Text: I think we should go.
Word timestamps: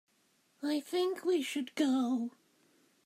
I 0.63 0.79
think 0.79 1.23
we 1.23 1.43
should 1.43 1.75
go. 1.75 2.31